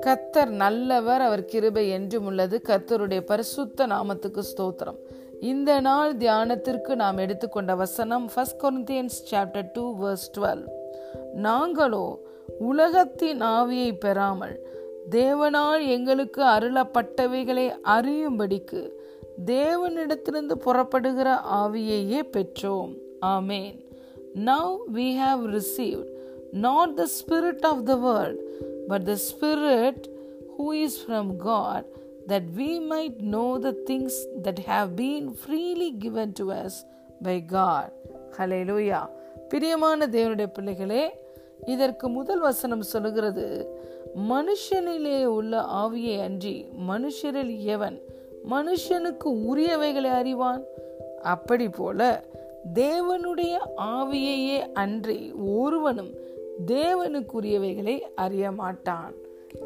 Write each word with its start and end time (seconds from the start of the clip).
கத்தர் 0.00 0.48
நல்லவர் 0.48 1.20
அவர் 1.20 1.44
கிருபை 1.44 1.88
என்றும் 1.88 2.26
உள்ளது. 2.26 2.60
கத்தருடைய 2.66 3.20
பரிசுத்த 3.20 3.86
நாமத்துக்கு 3.86 4.42
ஸ்தோத்திரம். 4.56 4.98
இந்த 5.40 5.80
நாள் 5.80 6.16
தியானத்திற்கு 6.16 6.94
நாம் 6.94 7.16
எடுத்துக்கொண்ட 7.16 7.74
வசனம் 7.74 8.30
first 8.34 8.60
Corinthians 8.60 9.18
chapter 9.30 9.70
two 9.72 9.96
verse 10.02 10.30
twelve 10.38 10.66
நாங்களோ 11.42 12.18
உலகத்தின் 12.58 13.42
ஆவியை 13.42 13.98
பெறாமல் 13.98 14.60
தேவனால் 15.10 15.86
எங்களுக்கு 15.86 16.42
அருளப்பட்டவைகளை 16.42 17.70
அறியும்படிக்கு 17.84 18.90
தேவனிடத்திலிருந்து 19.46 20.52
புறப்படுகிற 20.52 21.34
ஆவியையே 21.52 22.22
பெற்றோம். 22.32 22.94
ஆமேன். 23.22 23.83
Now 24.34 24.80
we 24.88 25.14
have 25.14 25.44
received 25.44 26.06
not 26.52 26.96
the 26.96 27.06
Spirit 27.08 27.64
of 27.64 27.86
the 27.86 27.96
world, 27.96 28.38
but 28.88 29.04
the 29.04 29.16
Spirit 29.16 30.08
who 30.56 30.72
is 30.72 30.98
from 30.98 31.38
God, 31.38 31.84
that 32.26 32.42
we 32.50 32.80
might 32.80 33.20
know 33.20 33.58
the 33.58 33.72
things 33.86 34.14
that 34.42 34.58
have 34.60 34.96
been 34.96 35.34
freely 35.34 35.92
given 35.92 36.32
to 36.34 36.50
us 36.52 36.84
by 37.20 37.38
God. 37.40 37.90
ஹalleluya 38.38 39.00
பிரியமான 39.48 40.06
தேவனுடைய 40.06 40.46
பிள்ளைகளே 40.46 41.02
இதற்கு 41.66 42.08
முதல் 42.08 42.40
வசனம் 42.40 42.82
சொல்கிறது 42.92 43.46
மனுஷனிலே 44.30 45.24
உள்ள 45.24 45.60
ஆவியை 45.82 46.16
அன்றி 46.22 46.56
மனுஷரில் 46.88 47.54
எவன் 47.66 47.98
மனுஷனுக்கு 48.50 49.28
உரியவைகளை 49.50 50.10
அறிவான் 50.20 50.62
அப்படி 51.22 51.68
போல 51.68 52.00
தேவனுடைய 52.72 53.58
ஆவியையே 53.76 54.72
அன்றி 54.72 55.32
ஒருவனும் 55.32 56.10
தேவனுக்குரியவைகளை 56.66 58.00
அறிய 58.14 58.50
மாட்டான் 58.50 59.14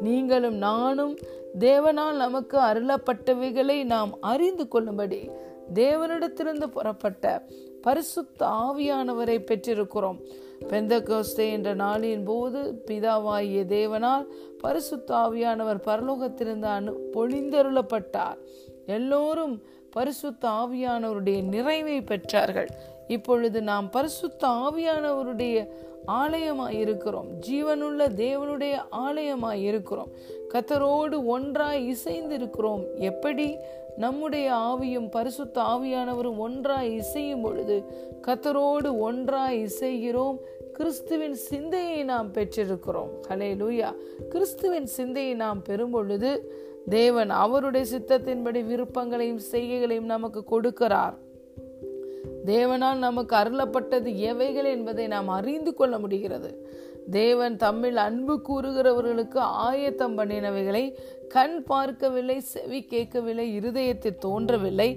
நீங்களும் 0.01 0.55
நானும் 0.55 1.17
தேவனால் 1.59 2.15
நமக்கு 2.15 2.57
அருளப்பட்டவைகளை 2.59 3.83
நாம் 3.83 4.17
அறிந்து 4.21 4.67
கொள்ளும்படி 4.67 5.29
தேவனிடத்திலிருந்து 5.73 6.67
புறப்பட்ட 6.67 7.45
பரிசுத்த 7.81 8.45
ஆவியானவரை 8.45 9.39
பெற்றிருக்கிறோம். 9.39 10.19
பெந்த 10.69 11.03
கோஸ்தே 11.03 11.51
என்ற 11.51 11.75
நாளின் 11.75 12.23
போது 12.25 12.83
பிதாவாகிய 12.85 13.63
தேவனால் 13.65 14.25
பரிசுத்த 14.59 15.15
ஆவியானவர் 15.15 15.81
பரலோகத்திலிருந்து 15.85 16.67
அனு 16.67 16.93
பொழிந்தருளப்பட்டார். 17.13 18.37
எல்லோரும் 18.85 19.63
பரிசுத்த 19.91 20.47
ஆவியானவருடைய 20.47 21.43
நிறைவை 21.43 22.01
பெற்றார்கள். 22.01 22.67
இப்பொழுது 23.09 23.61
நாம் 23.61 23.89
பரிசுத்த 23.89 24.47
ஆவியானவருடைய 24.47 25.67
ஆலயமாய் 26.07 26.77
இருக்கிறோம் 26.79 27.27
ஜீவனுள்ள 27.47 28.01
தேவனுடைய 28.21 28.75
ஆலயமாய் 28.91 29.61
இருக்கிறோம் 29.61 30.11
கத்தரோடு 30.53 31.25
ஒன்றாய் 31.25 31.87
இசைந்து 31.87 32.35
இருக்கிறோம் 32.35 32.83
எப்படி? 32.95 33.57
நம்முடைய 33.97 34.47
ஆவியும் 34.53 35.11
பரிசுத்த 35.11 35.61
ஆவியானவரும் 35.61 36.37
ஒன்றாய் 36.37 36.95
இசையும் 36.95 37.41
பொழுது 37.41 37.83
கத்தரோடு 38.21 38.89
ஒன்றாய் 38.97 39.59
இசைகிறோம். 39.63 40.37
கிறிஸ்துவின் 40.73 41.35
சிந்தையை 41.35 42.03
நாம் 42.03 42.33
பெற்றிருக்கிறோம். 42.33 43.11
ஹலே 43.29 43.51
லூயா 43.61 43.89
கிறிஸ்துவின் 44.29 44.85
சிந்தையை 44.85 45.33
நாம் 45.33 45.61
பெறும் 45.61 45.91
பொழுது 45.91 46.31
தேவன் 46.89 47.29
அவருடைய 47.29 47.85
சித்தத்தின்படி 47.97 48.65
விருப்பங்களையும் 48.65 49.41
செய்கைகளையும் 49.51 50.11
நமக்கு 50.15 50.43
கொடுக்கிறார். 50.51 51.15
தேவனால் 52.51 53.05
நமக்கு 53.07 53.35
அருளப்பட்டது 53.35 54.11
எவைகள் 54.31 54.69
என்பதை 54.75 55.07
நாம் 55.07 55.29
அறிந்து 55.37 55.73
கொள்ள 55.73 55.95
முடிகிறது. 55.99 56.51
தேவன் 57.11 57.55
தம்மில் 57.55 57.99
அன்பு 58.07 58.33
கூறுகிறவர்களுக்கு 58.47 59.39
ஆயத்தம் 59.67 60.17
பண்ணினவைகளை 60.17 60.83
கண் 61.35 61.55
பார்க்கவில்லை 61.63 62.35
செவி 62.51 62.79
கேட்கவில்லை 62.83 63.45
இருதயத்தில் 63.53 64.21
தோன்றவில்லை. 64.25 64.89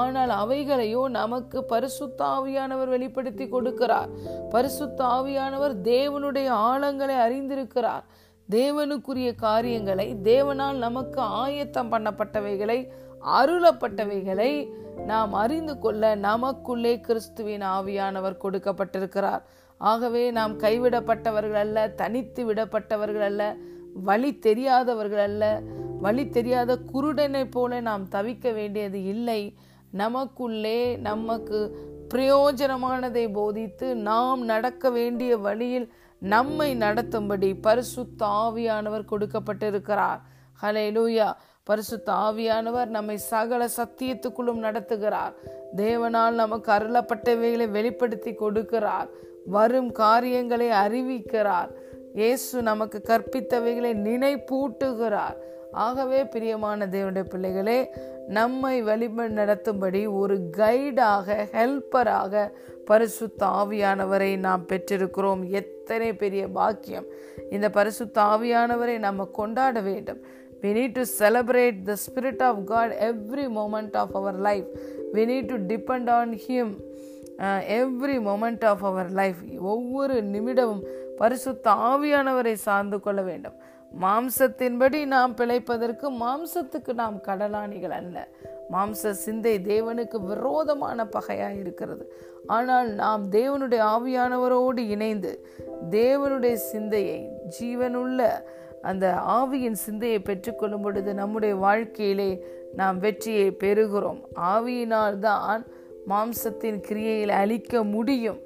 ஆனால் 0.00 0.32
அவைகளையோ 0.42 1.02
நமக்கு 1.20 1.58
பரிசுத்த 1.64 2.24
ஆவியானவர் 2.24 2.92
வெளிப்படுத்தி 2.94 3.46
கொடுக்கிறார். 3.46 4.10
பரிசுத்த 4.50 5.04
ஆவியானவர் 5.16 5.74
தேவனுடைய 5.92 6.48
ஆழங்களை 6.70 7.16
அறிந்திருக்கிறார். 7.26 8.04
தேவனுக்குரிய 8.48 9.30
காரியங்களை 9.46 10.06
தேவனால் 10.24 10.78
நமக்கு 10.86 11.20
ஆயத்தம் 11.20 11.92
பண்ணப்பட்டவைகளை 11.92 12.78
அருளப்பட்டவைகளை 13.26 14.68
நாம் 15.06 15.32
அறிந்து 15.32 15.78
கொள்ள 15.78 16.14
நமக்குள்ளே 16.14 17.00
கிறிஸ்துவின் 17.00 17.62
ஆவியானவர் 17.62 18.36
கொடுக்கப்பட்டிருக்கிறார். 18.42 19.42
ஆகவே 19.78 20.30
நாம் 20.30 20.58
கைவிடப்பட்டவர்கள் 20.60 21.54
அல்ல 21.54 21.88
தனித்து 21.88 22.54
விடப்பட்டவர்கள் 22.54 23.20
அல்ல 23.20 23.56
வழி 23.94 24.38
தெரியாதவர்கள் 24.38 25.22
அல்ல 25.22 25.62
வழி 26.00 26.28
தெரியாத 26.28 26.78
குருடனை 26.92 27.50
போல 27.50 27.80
நாம் 27.80 28.08
தவிக்க 28.08 28.54
வேண்டியது 28.54 29.04
இல்லை. 29.04 29.54
நமக்குள்ளே 29.90 30.96
நமக்கு 30.96 31.78
பிரயோஜனமானதை 32.14 33.32
போதித்து 33.32 33.96
நாம் 33.96 34.44
நடக்க 34.44 34.90
வேண்டிய 34.90 35.36
வழியில் 35.36 35.92
நம்மை 36.18 36.74
நடத்தும்படி 36.74 37.54
பரிசுத்த 37.54 38.26
ஆவியானவர் 38.26 39.08
கொடுக்கப்பட்டிருக்கிறார். 39.10 40.20
ஹலே 40.62 40.84
லூயா 40.96 41.32
பரிசுத்த 41.64 42.12
ஆவியானவர் 42.12 42.86
நம்மை 42.86 43.16
சகல 43.16 43.66
சத்தியத்துக்குள்ளும் 43.66 44.62
நடத்துகிறார். 44.62 45.32
தேவனால் 45.76 46.30
நமக்கு 46.30 46.72
அருளப்பட்டவைகளை 46.72 47.70
வெளிப்படுத்தி 47.70 48.30
கொடுக்கிறார். 48.30 49.08
வரும் 49.46 49.92
காரியங்களை 49.92 50.70
அறிவிக்கிறார். 50.70 51.68
இயேசு 52.14 52.62
நமக்கு 52.62 53.02
கற்பித்தவைகளை 53.04 53.94
நினைப்பூட்டுகிறார். 53.94 55.36
ஆகவே 55.72 56.24
பிரியமான 56.24 56.86
தேவனுடைய 56.86 57.22
பிள்ளைகளே 57.22 57.90
நம்மை 58.28 58.82
வழிப 58.82 59.28
நடத்தும்படி 59.28 60.06
ஒரு 60.06 60.50
கைடாக 60.56 61.48
ஹெல்ப்பராக 61.52 62.50
பரிசுத்த 62.84 63.46
ஆவியானவரை 63.46 64.36
நாம் 64.36 64.66
பெற்றிருக்கிறோம். 64.68 65.48
எத்தனை 65.48 66.14
பெரிய 66.14 66.48
பாக்கியம். 66.48 67.04
இந்த 67.50 67.70
பரிசுத்த 67.70 68.22
ஆவியானவரை 68.22 68.98
நம்ம 68.98 69.24
கொண்டாட 69.24 69.80
வேண்டும். 69.80 70.20
We 70.62 70.72
need 70.78 70.94
to 71.00 71.04
celebrate 71.20 71.78
the 71.90 71.96
spirit 72.06 72.40
of 72.48 72.56
god 72.72 72.90
every 73.10 73.46
moment 73.60 73.94
of 74.02 74.10
our 74.20 74.36
life. 74.48 74.68
We 75.14 75.24
need 75.30 75.46
to 75.52 75.58
depend 75.74 76.08
on 76.20 76.32
him 76.46 76.68
every 77.80 78.16
moment 78.26 78.64
of 78.70 78.82
our 78.88 79.10
life 79.10 79.38
ஒவ்வொரு 79.58 80.16
நிமிடமும் 80.24 80.82
பரிசுத்த 81.16 81.70
ஆவியானவரை 81.90 82.52
சார்ந்து 82.66 82.98
கொள்ள 83.00 83.20
வேண்டும். 83.22 83.56
மாம்சத்தின்படி 84.00 85.00
நாம் 85.14 85.32
பிழைப்பதற்கு 85.36 86.06
மாம்சத்துக்கு 86.22 86.92
நாம் 87.00 87.16
கடலாணிகள் 87.20 87.94
அல்ல. 88.00 88.16
மாம்ச 88.72 89.10
சிந்தை 89.24 89.54
தேவனுக்கு 89.70 90.18
விரோதமான 90.30 91.06
பகையாக 91.06 91.58
இருக்கிறது. 91.64 92.04
ஆனால் 92.46 92.90
நாம் 93.02 93.24
தேவனுடைய 93.30 93.82
ஆவியானவரோடு 93.94 94.84
இணைந்து 94.94 95.32
தேவனுடைய 95.90 96.54
சிந்தையை 96.70 97.20
ஜீவனுள்ள 97.58 98.30
அந்த 98.82 99.06
ஆவியின் 99.38 99.78
சிந்தையை 99.84 100.18
பெற்றுக்கொள்ளும் 100.18 100.82
பொழுது 100.82 101.14
நம்முடைய 101.14 101.54
வாழ்க்கையிலே 101.54 102.30
நாம் 102.76 102.98
வெற்றியை 102.98 103.48
பெறுகிறோம். 103.64 104.20
ஆவியினால் 104.52 105.18
தான் 105.18 105.62
மாம்சத்தின் 106.08 106.80
கிரியையில் 106.88 107.34
அழிக்க 107.42 107.82
முடியும். 107.94 108.40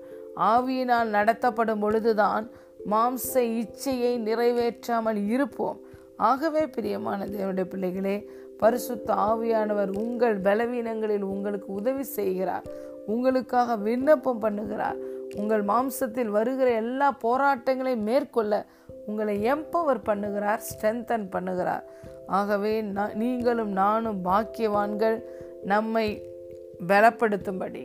ஆவியினால் 0.52 1.14
நடத்தப்படும் 1.16 1.82
பொழுதுதான் 1.84 2.46
மாம்ச 2.90 3.40
இச்சையை 3.60 4.12
நிறைவேற்றாமல் 4.28 5.20
இருப்போம். 5.28 5.78
ஆகவே 6.16 6.62
பிரியமான 6.66 7.26
தேவனுடைய 7.26 7.64
பிள்ளைகளே 7.64 8.16
பரிசுத்த 8.58 9.08
ஆவியானவர் 9.30 9.90
உங்கள் 10.02 10.36
பலவீனங்களில் 10.40 11.26
உங்களுக்கு 11.32 11.68
உதவி 11.72 12.04
செய்கிறார். 12.18 12.66
உங்களுக்காக 13.06 13.76
விண்ணப்பம் 13.76 14.42
பண்ணுகிறார். 14.42 14.98
உங்கள் 15.34 15.64
மாம்சத்தில் 15.64 16.30
வருகிற 16.36 16.68
எல்லா 16.82 17.08
போராட்டங்களையும் 17.24 18.08
மேற்கொள்ள 18.10 18.54
உங்களை 19.10 19.34
எம்பவர் 19.52 20.06
பண்ணுகிறார் 20.08 20.64
ஸ்ட்ரென்தன் 20.68 21.26
பண்ணுகிறார். 21.34 21.84
ஆகவே 22.38 22.72
நீங்களும் 23.22 23.72
நானும் 23.82 24.18
பாக்கியவான்கள் 24.28 25.18
நம்மை 25.72 26.06
பலப்படுத்தும்படி 26.90 27.84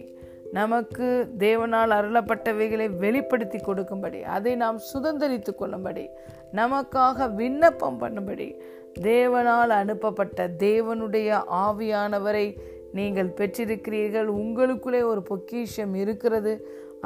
நமக்கு 0.58 1.08
தேவனால் 1.44 1.92
அருளப்பட்டவைகளை 1.98 2.88
வெளிப்படுத்தி 3.04 3.60
கொடுக்கும்படி 3.60 4.20
அதை 4.36 4.54
நாம் 4.64 4.80
சுதந்திரித்து 4.92 5.52
கொள்ளும்படி 5.56 6.06
நமக்காக 6.60 7.28
விண்ணப்பம் 7.42 8.00
பண்ணும்படி 8.02 8.48
தேவனால் 9.10 9.74
அனுப்பப்பட்ட 9.82 10.48
தேவனுடைய 10.66 11.30
ஆவியானவரை 11.66 12.46
நீங்கள் 12.98 13.36
பெற்றிருக்கிறீர்கள். 13.40 14.30
உங்களுக்குள்ளே 14.42 15.02
ஒரு 15.12 15.22
பொக்கிஷம் 15.30 15.94
இருக்கிறது. 16.04 16.54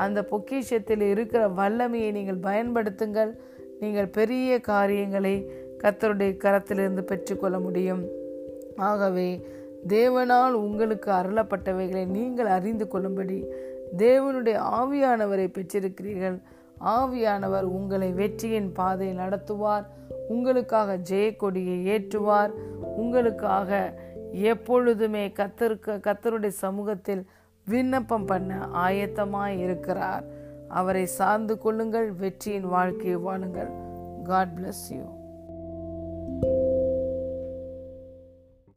அந்த 0.04 0.20
பொக்கிஷத்தில் 0.32 1.06
இருக்கிற 1.12 1.42
வல்லமையை 1.60 2.10
நீங்கள் 2.18 2.46
பயன்படுத்துங்கள். 2.48 3.34
நீங்கள் 3.80 4.07
பெரிய 4.07 4.60
காரியங்களை 4.60 5.51
கத்தருடைய 5.83 6.38
கரத்திலிருந்து 6.38 7.01
பெற்றுக்கொள்ள 7.01 7.60
முடியும். 7.60 8.04
ஆகவே 8.75 9.48
தேவனால் 9.88 10.51
உங்களுக்கு 10.51 11.12
அருளப்பட்டவைகளை 11.12 12.06
நீங்கள் 12.06 12.45
அறிந்து 12.45 12.88
கொள்ளும்படி 12.88 13.45
தேவனுடைய 13.98 14.57
ஆவியானவரை 14.81 15.48
பெற்றிருக்கிறீர்கள். 15.48 16.38
ஆவியானவர் 16.86 17.62
உங்களை 17.62 18.12
வெற்றியின் 18.12 18.72
பாதை 18.72 19.18
நடத்துவார். 19.18 19.86
உங்களுக்காக 20.28 20.98
ஜெயக்கொடியை 21.10 21.78
ஏற்றுவார். 21.86 22.50
உங்களுக்காக 22.95 24.00
எப்பொழுதுமே 24.31 25.28
கத்தருக்கு 25.28 25.94
கத்தருடைய 26.07 26.48
சமூகத்தில் 26.48 27.25
விண்ணப்பம் 27.68 28.25
பண்ண 28.25 28.69
ஆயத்தமாய் 28.74 29.60
இருக்கிறார் 29.60 30.24
அவரை 30.68 31.06
சார்ந்து 31.06 31.58
கொள்ளுங்கள் 31.58 32.12
வெற்றியின் 32.12 32.68
வாழ்க்கையை 32.68 33.16
வாழுங்கள். 33.16 33.70
God 34.24 34.50
bless 34.58 34.86
you 34.90 35.04